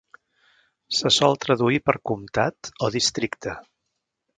[1.01, 3.61] Se sol traduir per "comtat" o "districte".